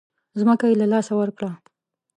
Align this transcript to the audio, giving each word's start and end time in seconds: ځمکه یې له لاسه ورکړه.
ځمکه 0.39 0.65
یې 0.69 0.75
له 0.81 0.87
لاسه 0.93 1.13
ورکړه. 1.17 1.51